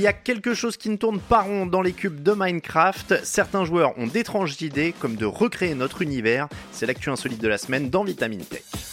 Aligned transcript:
Il 0.00 0.04
y 0.04 0.06
a 0.06 0.14
quelque 0.14 0.54
chose 0.54 0.78
qui 0.78 0.88
ne 0.88 0.96
tourne 0.96 1.20
pas 1.20 1.42
rond 1.42 1.66
dans 1.66 1.82
les 1.82 1.92
cubes 1.92 2.22
de 2.22 2.32
Minecraft. 2.34 3.22
Certains 3.22 3.66
joueurs 3.66 3.98
ont 3.98 4.06
d'étranges 4.06 4.62
idées, 4.62 4.94
comme 4.98 5.14
de 5.14 5.26
recréer 5.26 5.74
notre 5.74 6.00
univers. 6.00 6.48
C'est 6.72 6.86
l'actu 6.86 7.10
insolite 7.10 7.42
de 7.42 7.48
la 7.48 7.58
semaine 7.58 7.90
dans 7.90 8.02
Vitamine 8.02 8.40
Tech. 8.40 8.89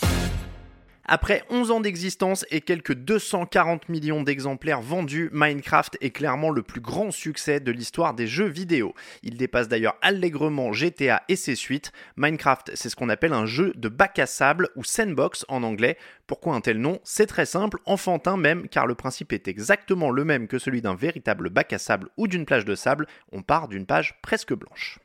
Après 1.10 1.44
11 1.50 1.72
ans 1.72 1.80
d'existence 1.80 2.46
et 2.52 2.60
quelques 2.60 2.94
240 2.94 3.88
millions 3.88 4.24
d'exemplaires 4.24 4.82
vendus, 4.82 5.30
Minecraft 5.32 5.98
est 6.02 6.10
clairement 6.10 6.50
le 6.50 6.64
plus 6.64 6.82
grand 6.82 7.12
succès 7.12 7.62
de 7.62 7.72
l'histoire 7.72 8.14
des 8.14 8.28
jeux 8.28 8.50
vidéo. 8.50 8.94
Il 9.24 9.38
dépasse 9.38 9.70
d'ailleurs 9.70 9.96
allègrement 10.02 10.74
GTA 10.74 11.24
et 11.30 11.38
ses 11.38 11.56
suites. 11.56 11.94
Minecraft, 12.18 12.72
c'est 12.74 12.90
ce 12.90 12.98
qu'on 12.98 13.08
appelle 13.08 13.32
un 13.32 13.46
jeu 13.46 13.72
de 13.78 13.88
bac 13.88 14.20
à 14.20 14.26
sable 14.26 14.68
ou 14.76 14.84
sandbox 14.84 15.46
en 15.48 15.64
anglais. 15.64 15.98
Pourquoi 16.28 16.56
un 16.56 16.62
tel 16.62 16.78
nom? 16.78 17.00
C'est 17.06 17.28
très 17.28 17.46
simple, 17.46 17.80
enfantin 17.86 18.36
même, 18.36 18.68
car 18.68 18.86
le 18.86 18.96
principe 18.96 19.32
est 19.32 19.48
exactement 19.48 20.12
le 20.12 20.26
même 20.26 20.50
que 20.50 20.60
celui 20.60 20.82
d'un 20.82 20.96
véritable 20.96 21.50
bac 21.50 21.72
à 21.72 21.78
sable 21.78 22.10
ou 22.18 22.28
d'une 22.28 22.46
plage 22.46 22.66
de 22.66 22.76
sable. 22.76 23.08
On 23.32 23.44
part 23.44 23.70
d'une 23.70 23.86
page 23.86 24.20
presque 24.22 24.54
blanche. 24.54 25.00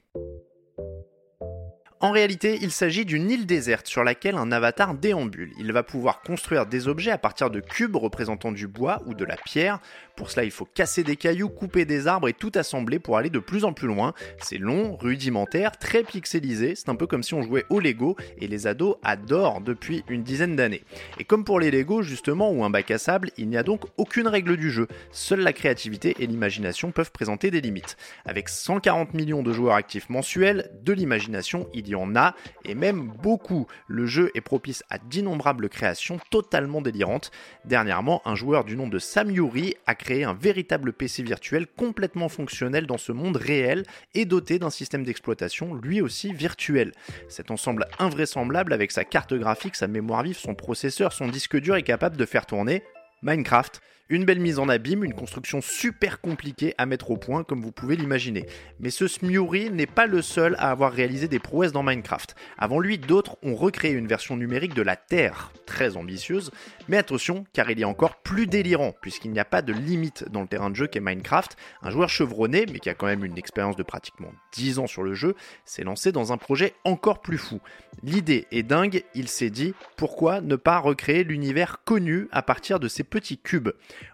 En 2.02 2.11
réalité, 2.11 2.59
il 2.61 2.73
s'agit 2.73 3.05
d'une 3.05 3.30
île 3.30 3.47
déserte 3.47 3.87
sur 3.87 4.02
laquelle 4.02 4.34
un 4.34 4.51
avatar 4.51 4.95
déambule. 4.95 5.52
Il 5.60 5.73
va 5.73 5.84
pouvoir 5.84 6.20
construire 6.23 6.66
des 6.66 6.88
objets 6.88 7.12
à 7.12 7.16
partir 7.16 7.48
de 7.48 7.60
cubes 7.60 7.95
représentant 7.95 8.51
du 8.51 8.66
bois 8.66 9.01
ou 9.06 9.15
de 9.15 9.24
la 9.24 9.37
pierre. 9.37 9.79
Pour 10.16 10.29
cela, 10.29 10.43
il 10.43 10.51
faut 10.51 10.65
casser 10.65 11.05
des 11.05 11.15
cailloux, 11.15 11.48
couper 11.48 11.84
des 11.84 12.09
arbres 12.09 12.29
et 12.29 12.33
tout 12.33 12.51
assembler 12.57 12.98
pour 12.98 13.19
aller 13.19 13.30
de 13.30 13.38
plus 13.38 13.65
en 13.65 13.73
plus 13.73 13.87
loin. 13.87 14.15
C'est 14.41 14.59
long, 14.59 14.96
rudimentaire, 14.96 15.79
très 15.79 16.02
pixelisé, 16.02 16.74
c'est 16.74 16.88
un 16.88 16.96
peu 16.96 17.07
comme 17.07 17.23
si 17.23 17.34
on 17.34 17.43
jouait 17.43 17.66
au 17.70 17.79
Lego 17.79 18.16
et 18.37 18.48
les 18.48 18.66
ados 18.66 18.96
adorent 19.05 19.60
depuis 19.60 20.02
une 20.09 20.24
dizaine 20.24 20.57
d'années. 20.57 20.82
Et 21.21 21.24
comme 21.24 21.45
pour 21.45 21.60
les 21.60 21.71
Lego 21.71 22.02
justement 22.02 22.51
ou 22.51 22.65
un 22.65 22.71
bac 22.71 22.91
à 22.91 22.98
sable, 22.98 23.30
il 23.38 23.49
n'y 23.49 23.57
a 23.57 23.62
donc 23.62 23.84
aucune 23.96 24.27
règle 24.27 24.57
du 24.57 24.73
jeu. 24.73 24.88
Seule 25.12 25.40
la 25.40 25.52
créativité 25.52 26.16
et 26.18 26.27
l'imagination 26.27 26.90
peuvent 26.90 27.12
présenter 27.12 27.52
des 27.52 27.60
limites. 27.60 27.96
Avec 28.24 28.49
140 28.49 29.15
millions 29.15 29.45
de 29.45 29.52
joueurs 29.52 29.77
actifs 29.77 30.10
mensuels, 30.10 30.68
de 30.82 30.93
l'imagination, 30.93 31.68
il 31.73 31.88
y 31.88 31.91
y 31.93 31.95
en 31.95 32.16
a, 32.16 32.35
et 32.65 32.74
même 32.74 33.12
beaucoup. 33.23 33.66
Le 33.87 34.07
jeu 34.07 34.30
est 34.35 34.40
propice 34.40 34.85
à 34.90 34.98
d'innombrables 34.98 35.68
créations 35.68 36.18
totalement 36.30 36.80
délirantes. 36.80 37.30
Dernièrement, 37.65 38.23
un 38.24 38.34
joueur 38.34 38.65
du 38.65 38.76
nom 38.76 38.88
de 38.88 38.99
Sam 38.99 39.30
Yuri 39.30 39.74
a 39.87 39.95
créé 39.95 40.24
un 40.24 40.34
véritable 40.34 40.93
PC 40.93 41.23
virtuel 41.23 41.66
complètement 41.66 42.29
fonctionnel 42.29 42.87
dans 42.87 42.99
ce 42.99 43.12
monde 43.12 43.37
réel 43.37 43.84
et 44.15 44.24
doté 44.24 44.59
d'un 44.59 44.71
système 44.71 45.04
d'exploitation 45.04 45.74
lui 45.74 46.01
aussi 46.01 46.32
virtuel. 46.32 46.93
Cet 47.29 47.51
ensemble 47.51 47.87
invraisemblable 47.99 48.73
avec 48.73 48.93
sa 48.93 49.04
carte 49.04 49.34
graphique, 49.34 49.77
sa 49.77 49.88
mémoire 49.88 50.23
vive, 50.23 50.38
son 50.38 50.54
processeur, 50.54 51.12
son 51.12 51.29
disque 51.29 51.59
dur 51.59 51.77
est 51.77 51.82
capable 51.82 52.16
de 52.16 52.27
faire 52.27 52.46
tourner 52.46 52.82
Minecraft 53.23 53.80
une 54.12 54.26
belle 54.26 54.40
mise 54.40 54.59
en 54.59 54.68
abîme, 54.68 55.04
une 55.04 55.15
construction 55.15 55.62
super 55.62 56.20
compliquée 56.20 56.74
à 56.76 56.84
mettre 56.84 57.10
au 57.10 57.16
point 57.16 57.45
comme 57.45 57.62
vous 57.62 57.73
pouvez 57.73 57.96
l'imaginer. 57.96 58.45
Mais 58.78 58.90
ce 58.90 59.09
Smuri 59.09 59.70
n'est 59.70 59.87
pas 59.87 60.06
le 60.06 60.20
seul 60.20 60.54
à 60.59 60.70
avoir 60.70 60.92
réalisé 60.92 61.28
des 61.28 61.38
prouesses 61.38 61.73
dans 61.73 61.82
Minecraft. 61.82 62.34
Avant 62.59 62.78
lui, 62.78 62.98
d'autres 62.98 63.38
ont 63.43 63.54
recréé 63.54 63.93
une 63.93 64.06
version 64.06 64.37
numérique 64.37 64.75
de 64.75 64.82
la 64.82 64.97
Terre, 64.97 65.50
très 65.65 65.97
ambitieuse, 65.97 66.50
mais 66.88 66.98
attention 66.98 67.44
car 67.54 67.70
il 67.70 67.82
a 67.82 67.88
encore 67.88 68.16
plus 68.16 68.47
délirant 68.47 68.93
puisqu'il 69.00 69.31
n'y 69.31 69.41
a 69.41 69.47
pas 69.47 69.62
de 69.62 69.72
limite 69.72 70.26
dans 70.31 70.43
le 70.43 70.47
terrain 70.47 70.69
de 70.69 70.76
jeu 70.76 70.88
qu'est 70.88 71.00
Minecraft. 71.00 71.56
Un 71.81 71.91
joueur 71.91 72.10
chevronné, 72.10 72.66
mais 72.70 72.81
qui 72.81 72.91
a 72.91 72.94
quand 72.94 73.06
même 73.06 73.25
une 73.25 73.38
expérience 73.38 73.76
de 73.76 73.82
pratiquement 73.82 74.32
10 74.53 74.78
ans 74.78 74.87
sur 74.87 75.04
le 75.04 75.15
jeu, 75.15 75.37
s'est 75.65 75.84
lancé 75.84 76.12
dans 76.12 76.34
un 76.34 76.37
projet 76.37 76.75
encore 76.84 77.22
plus 77.22 77.38
fou. 77.38 77.60
L'idée 78.03 78.47
est 78.50 78.62
dingue, 78.62 79.04
il 79.15 79.28
s'est 79.28 79.48
dit 79.48 79.72
pourquoi 79.97 80.43
ne 80.43 80.56
pas 80.56 80.78
recréer 80.78 81.25
l'univers 81.25 81.82
connu 81.84 82.28
à 82.31 82.43
partir 82.43 82.78
de 82.78 82.88
ces 82.88 83.04
petits 83.12 83.41
cubes. 83.44 83.72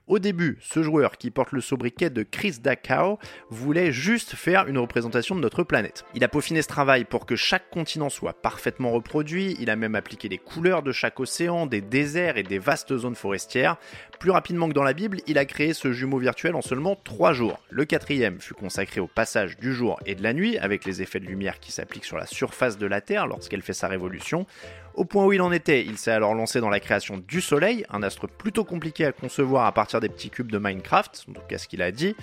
Au 0.09 0.19
début, 0.19 0.57
ce 0.63 0.83
joueur 0.83 1.19
qui 1.19 1.31
porte 1.31 1.53
le 1.53 1.61
sobriquet 1.61 2.09
de 2.09 2.23
Chris 2.23 2.57
Dachau 2.63 3.19
voulait 3.51 3.93
juste 3.93 4.35
faire 4.35 4.67
une 4.67 4.79
représentation 4.79 5.35
de 5.35 5.41
notre 5.43 5.65
planète. 5.65 6.07
Il 6.15 6.25
a 6.25 6.29
peaufiné 6.29 6.63
ce 6.63 6.69
travail 6.69 7.05
pour 7.05 7.27
que 7.27 7.37
chaque 7.37 7.69
continent 7.69 8.09
soit 8.09 8.33
parfaitement 8.33 8.91
reproduit, 8.91 9.55
il 9.61 9.69
a 9.69 9.77
même 9.77 9.95
appliqué 9.95 10.31
les 10.31 10.39
couleurs 10.39 10.83
de 10.83 10.93
chaque 10.93 11.21
océan, 11.21 11.67
des 11.67 11.83
déserts 11.83 12.39
et 12.39 12.43
des 12.43 12.59
vastes 12.59 12.97
zones 12.97 13.17
forestières. 13.17 13.77
Plus 14.19 14.31
rapidement 14.31 14.69
que 14.69 14.75
dans 14.75 14.83
la 14.83 14.95
Bible, 14.95 15.19
il 15.27 15.37
a 15.37 15.45
créé 15.45 15.75
ce 15.75 15.93
jumeau 15.93 16.17
virtuel 16.17 16.55
en 16.55 16.63
seulement 16.63 16.97
3 16.97 17.35
jours. 17.35 17.61
Le 17.69 17.85
quatrième 17.85 18.41
fut 18.41 18.55
consacré 18.55 19.03
au 19.03 19.09
passage 19.09 19.59
du 19.59 19.75
jour 19.75 20.01
et 20.07 20.15
de 20.15 20.23
la 20.23 20.33
nuit, 20.33 20.57
avec 20.57 20.87
les 20.87 21.03
effets 21.03 21.21
de 21.21 21.27
lumière 21.27 21.61
qui 21.61 21.71
s'appliquent 21.71 22.07
sur 22.07 22.17
la 22.17 22.27
surface 22.27 22.79
de 22.79 22.87
la 22.87 23.03
Terre 23.03 23.27
lorsqu'elle 23.27 23.63
fait 23.63 23.75
sa 23.75 23.89
révolution. 23.89 24.47
Au 24.95 25.05
point 25.05 25.25
où 25.25 25.33
il 25.33 25.41
en 25.41 25.53
était, 25.53 25.85
il 25.85 25.97
s'est 25.97 26.11
alors 26.11 26.35
lancé 26.35 26.61
dans 26.61 26.71
la 26.71 26.81
création 26.81 27.19
du 27.19 27.41
Soleil, 27.41 27.85
un 27.89 28.03
astre 28.03 28.27
plutôt 28.27 28.65
compliqué 28.65 29.05
à 29.05 29.13
concevoir 29.13 29.67
à 29.67 29.71
partir 29.71 29.98
des 30.01 30.09
petits 30.09 30.31
cubes 30.31 30.51
de 30.51 30.59
Minecraft, 30.59 31.25
en 31.29 31.33
tout 31.33 31.43
cas 31.49 31.59
ce 31.59 31.69
qu'il 31.69 31.83
a 31.83 31.91
dit, 31.91 32.15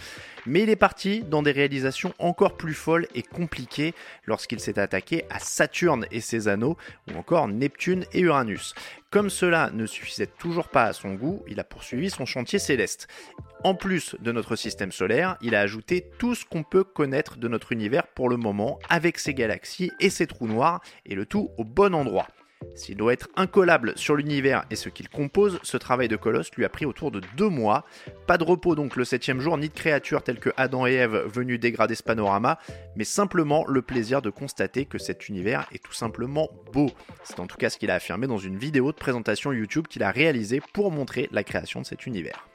mais 0.46 0.64
il 0.64 0.70
est 0.70 0.76
parti 0.76 1.24
dans 1.24 1.42
des 1.42 1.52
réalisations 1.52 2.14
encore 2.20 2.58
plus 2.58 2.74
folles 2.74 3.08
et 3.16 3.22
compliquées 3.22 3.94
lorsqu'il 4.26 4.60
s'est 4.60 4.80
attaqué 4.80 5.26
à 5.30 5.40
Saturne 5.40 6.06
et 6.12 6.22
ses 6.22 6.48
anneaux, 6.48 6.78
ou 7.12 7.18
encore 7.18 7.48
Neptune 7.48 8.06
et 8.14 8.22
Uranus. 8.22 8.74
Comme 9.10 9.30
cela 9.30 9.70
ne 9.72 9.86
suffisait 9.86 10.28
toujours 10.28 10.68
pas 10.68 10.84
à 10.84 10.94
son 10.94 11.14
goût, 11.14 11.44
il 11.48 11.60
a 11.60 11.64
poursuivi 11.64 12.10
son 12.10 12.26
chantier 12.26 12.60
céleste. 12.60 13.08
En 13.64 13.74
plus 13.74 14.16
de 14.20 14.32
notre 14.32 14.56
système 14.56 14.92
solaire, 14.92 15.38
il 15.42 15.56
a 15.56 15.62
ajouté 15.62 16.12
tout 16.20 16.36
ce 16.36 16.46
qu'on 16.46 16.64
peut 16.64 16.84
connaître 16.84 17.38
de 17.38 17.48
notre 17.48 17.72
univers 17.72 18.08
pour 18.08 18.30
le 18.30 18.38
moment, 18.38 18.78
avec 18.90 19.18
ses 19.18 19.34
galaxies 19.34 19.92
et 20.00 20.10
ses 20.10 20.28
trous 20.28 20.48
noirs, 20.48 20.82
et 21.06 21.16
le 21.16 21.26
tout 21.26 21.50
au 21.58 21.64
bon 21.64 21.96
endroit. 21.96 22.28
S'il 22.76 22.98
doit 22.98 23.14
être 23.14 23.30
incollable 23.36 23.94
sur 23.96 24.16
l'univers 24.16 24.66
et 24.70 24.76
ce 24.76 24.90
qu'il 24.90 25.10
compose, 25.10 25.60
ce 25.64 25.78
travail 25.78 26.08
de 26.08 26.16
colosse 26.16 26.52
lui 26.56 26.66
a 26.66 26.70
pris 26.70 26.86
autour 26.86 27.12
de 27.12 27.22
deux 27.38 27.50
mois. 27.50 27.86
Pas 28.28 28.38
de 28.38 28.44
repos 28.44 28.76
donc 28.76 28.96
le 28.96 29.06
septième 29.06 29.40
jour, 29.40 29.58
ni 29.58 29.70
de 29.70 29.74
créatures 29.74 30.24
telles 30.24 30.40
que 30.40 30.52
Adam 30.58 30.88
et 30.88 30.94
Ève 30.94 31.26
venus 31.28 31.60
dégrader 31.60 31.96
ce 31.96 32.04
panorama, 32.04 32.60
mais 32.96 33.04
simplement 33.04 33.66
le 33.68 33.82
plaisir 33.82 34.22
de 34.22 34.30
constater 34.30 34.86
que 34.86 34.98
cet 34.98 35.30
univers 35.30 35.68
est 35.74 35.84
tout 35.84 35.94
simplement 35.94 36.50
beau. 36.74 36.92
C'est 37.24 37.40
en 37.40 37.48
tout 37.48 37.58
cas 37.58 37.70
ce 37.70 37.78
qu'il 37.78 37.92
a 37.92 37.96
affirmé 37.96 38.28
dans 38.28 38.38
une 38.38 38.58
vidéo 38.58 38.92
de 38.92 38.98
présentation 38.98 39.52
YouTube 39.54 39.88
qu'il 39.88 40.04
a 40.04 40.12
réalisée 40.12 40.62
pour 40.74 40.92
montrer 40.92 41.30
la 41.32 41.44
création 41.44 41.82
de 41.82 41.86
cet 41.86 42.06
univers. 42.06 42.48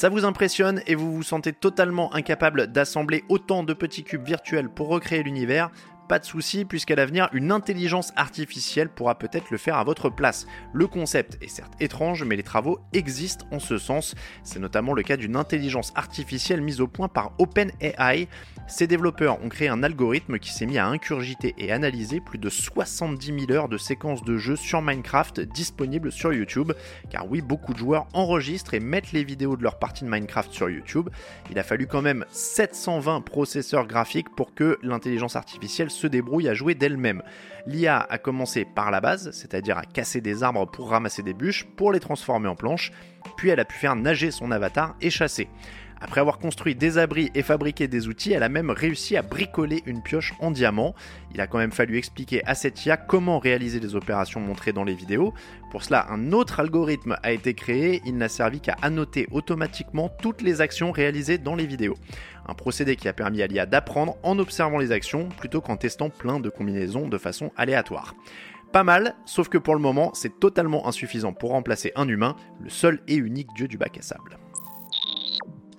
Ça 0.00 0.08
vous 0.08 0.24
impressionne 0.24 0.80
et 0.86 0.94
vous 0.94 1.12
vous 1.12 1.22
sentez 1.22 1.52
totalement 1.52 2.14
incapable 2.14 2.68
d'assembler 2.68 3.22
autant 3.28 3.64
de 3.64 3.74
petits 3.74 4.02
cubes 4.02 4.24
virtuels 4.24 4.70
pour 4.70 4.88
recréer 4.88 5.22
l'univers 5.22 5.70
pas 6.10 6.18
de 6.18 6.24
souci, 6.24 6.64
puisqu'à 6.64 6.96
l'avenir, 6.96 7.28
une 7.32 7.52
intelligence 7.52 8.12
artificielle 8.16 8.88
pourra 8.88 9.16
peut-être 9.16 9.52
le 9.52 9.58
faire 9.58 9.76
à 9.76 9.84
votre 9.84 10.10
place. 10.10 10.48
Le 10.72 10.88
concept 10.88 11.38
est 11.40 11.46
certes 11.46 11.74
étrange, 11.78 12.24
mais 12.24 12.34
les 12.34 12.42
travaux 12.42 12.80
existent 12.92 13.46
en 13.52 13.60
ce 13.60 13.78
sens. 13.78 14.16
C'est 14.42 14.58
notamment 14.58 14.92
le 14.92 15.04
cas 15.04 15.16
d'une 15.16 15.36
intelligence 15.36 15.92
artificielle 15.94 16.62
mise 16.62 16.80
au 16.80 16.88
point 16.88 17.06
par 17.06 17.30
OpenAI. 17.38 18.26
Ces 18.66 18.88
développeurs 18.88 19.40
ont 19.44 19.48
créé 19.48 19.68
un 19.68 19.84
algorithme 19.84 20.40
qui 20.40 20.52
s'est 20.52 20.66
mis 20.66 20.78
à 20.78 20.86
incurgiter 20.86 21.54
et 21.58 21.70
analyser 21.70 22.20
plus 22.20 22.38
de 22.38 22.48
70 22.48 23.46
000 23.46 23.52
heures 23.52 23.68
de 23.68 23.78
séquences 23.78 24.24
de 24.24 24.36
jeux 24.36 24.56
sur 24.56 24.82
Minecraft 24.82 25.40
disponibles 25.40 26.10
sur 26.10 26.32
YouTube. 26.32 26.72
Car 27.08 27.28
oui, 27.30 27.40
beaucoup 27.40 27.72
de 27.72 27.78
joueurs 27.78 28.08
enregistrent 28.14 28.74
et 28.74 28.80
mettent 28.80 29.12
les 29.12 29.22
vidéos 29.22 29.56
de 29.56 29.62
leur 29.62 29.78
partie 29.78 30.04
de 30.04 30.10
Minecraft 30.10 30.52
sur 30.52 30.70
YouTube. 30.70 31.08
Il 31.50 31.58
a 31.60 31.62
fallu 31.62 31.86
quand 31.86 32.02
même 32.02 32.24
720 32.30 33.20
processeurs 33.20 33.86
graphiques 33.86 34.34
pour 34.34 34.54
que 34.54 34.76
l'intelligence 34.82 35.36
artificielle 35.36 35.90
se 36.00 36.06
débrouille 36.06 36.48
à 36.48 36.54
jouer 36.54 36.74
d'elle-même. 36.74 37.22
L'IA 37.66 37.98
a 37.98 38.18
commencé 38.18 38.64
par 38.64 38.90
la 38.90 39.00
base, 39.00 39.30
c'est-à-dire 39.32 39.78
à 39.78 39.84
casser 39.84 40.20
des 40.20 40.42
arbres 40.42 40.66
pour 40.66 40.90
ramasser 40.90 41.22
des 41.22 41.34
bûches, 41.34 41.66
pour 41.76 41.92
les 41.92 42.00
transformer 42.00 42.48
en 42.48 42.56
planches, 42.56 42.92
puis 43.36 43.50
elle 43.50 43.60
a 43.60 43.64
pu 43.64 43.76
faire 43.76 43.96
nager 43.96 44.30
son 44.30 44.50
avatar 44.50 44.96
et 45.00 45.10
chasser. 45.10 45.48
Après 46.02 46.20
avoir 46.20 46.38
construit 46.38 46.74
des 46.74 46.96
abris 46.96 47.30
et 47.34 47.42
fabriqué 47.42 47.86
des 47.86 48.08
outils, 48.08 48.32
elle 48.32 48.42
a 48.42 48.48
même 48.48 48.70
réussi 48.70 49.16
à 49.16 49.22
bricoler 49.22 49.82
une 49.84 50.02
pioche 50.02 50.32
en 50.40 50.50
diamant. 50.50 50.94
Il 51.34 51.40
a 51.40 51.46
quand 51.46 51.58
même 51.58 51.72
fallu 51.72 51.98
expliquer 51.98 52.42
à 52.46 52.54
cette 52.54 52.84
IA 52.86 52.96
comment 52.96 53.38
réaliser 53.38 53.80
les 53.80 53.94
opérations 53.94 54.40
montrées 54.40 54.72
dans 54.72 54.84
les 54.84 54.94
vidéos. 54.94 55.34
Pour 55.70 55.84
cela, 55.84 56.06
un 56.10 56.32
autre 56.32 56.58
algorithme 56.58 57.16
a 57.22 57.32
été 57.32 57.52
créé, 57.54 58.00
il 58.06 58.16
n'a 58.16 58.28
servi 58.28 58.60
qu'à 58.60 58.76
annoter 58.80 59.28
automatiquement 59.30 60.08
toutes 60.08 60.40
les 60.40 60.62
actions 60.62 60.90
réalisées 60.90 61.38
dans 61.38 61.54
les 61.54 61.66
vidéos. 61.66 61.96
Un 62.48 62.54
procédé 62.54 62.96
qui 62.96 63.06
a 63.06 63.12
permis 63.12 63.42
à 63.42 63.46
l'IA 63.46 63.66
d'apprendre 63.66 64.16
en 64.22 64.38
observant 64.38 64.78
les 64.78 64.92
actions 64.92 65.28
plutôt 65.28 65.60
qu'en 65.60 65.76
testant 65.76 66.08
plein 66.08 66.40
de 66.40 66.48
combinaisons 66.48 67.08
de 67.08 67.18
façon 67.18 67.52
aléatoire. 67.56 68.14
Pas 68.72 68.84
mal, 68.84 69.16
sauf 69.26 69.48
que 69.48 69.58
pour 69.58 69.74
le 69.74 69.80
moment, 69.80 70.12
c'est 70.14 70.38
totalement 70.38 70.86
insuffisant 70.86 71.32
pour 71.32 71.50
remplacer 71.50 71.92
un 71.96 72.08
humain, 72.08 72.36
le 72.60 72.70
seul 72.70 73.00
et 73.08 73.16
unique 73.16 73.52
dieu 73.54 73.68
du 73.68 73.76
bac 73.76 73.98
à 73.98 74.02
sable. 74.02 74.38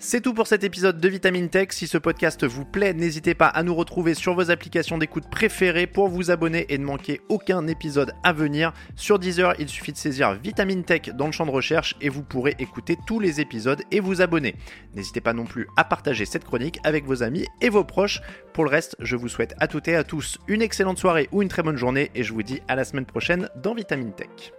C'est 0.04 0.22
tout 0.22 0.34
pour 0.34 0.48
cet 0.48 0.64
épisode 0.64 1.00
de 1.00 1.08
Vitamine 1.08 1.48
Tech. 1.48 1.68
Si 1.70 1.86
ce 1.86 2.00
podcast 2.00 2.44
vous 2.44 2.66
plaît, 2.66 2.96
n'hésitez 2.96 3.36
pas 3.36 3.46
à 3.46 3.62
nous 3.62 3.76
retrouver 3.76 4.16
sur 4.16 4.34
vos 4.34 4.50
applications 4.50 4.98
d'écoute 4.98 5.30
préférées 5.30 5.86
pour 5.86 6.08
vous 6.08 6.32
abonner 6.32 6.66
et 6.70 6.80
ne 6.80 6.86
manquer 6.86 7.22
aucun 7.30 7.68
épisode 7.68 8.12
à 8.24 8.34
venir. 8.34 8.74
Sur 8.96 9.20
Deezer, 9.20 9.54
il 9.60 9.70
suffit 9.70 9.92
de 9.92 9.98
saisir 9.98 10.34
Vitamine 10.34 10.84
Tech 10.84 11.12
dans 11.14 11.28
le 11.28 11.32
champ 11.32 11.46
de 11.46 11.52
recherche 11.52 11.96
et 12.02 12.10
vous 12.10 12.24
pourrez 12.24 12.56
écouter 12.58 12.98
tous 13.06 13.20
les 13.20 13.42
épisodes 13.42 13.84
et 13.92 14.00
vous 14.00 14.24
abonner. 14.24 14.56
N'hésitez 14.96 15.22
pas 15.22 15.34
non 15.34 15.46
plus 15.46 15.68
à 15.78 15.84
partager 15.84 16.26
cette 16.26 16.46
chronique 16.46 16.80
avec 16.84 17.06
vos 17.06 17.22
amis 17.22 17.46
et 17.62 17.70
vos 17.70 17.84
proches. 17.84 18.22
Pour 18.54 18.64
le 18.64 18.72
reste, 18.72 18.96
je 19.02 19.16
vous 19.16 19.30
souhaite 19.30 19.54
à 19.60 19.68
toutes 19.68 19.88
et 19.88 19.96
à 19.96 20.04
tous 20.04 20.40
une 20.48 20.64
excellente 20.64 20.98
soirée 20.98 21.30
ou 21.32 21.44
une 21.44 21.48
très 21.48 21.62
bonne 21.62 21.78
journée 21.78 22.10
et 22.16 22.24
je 22.24 22.34
vous 22.34 22.42
dis 22.42 22.60
à 22.68 22.76
la 22.76 22.86
semaine 22.86 23.06
prochaine 23.06 23.50
dans 23.56 23.76
Vitamine 23.76 24.14
Tech. 24.14 24.52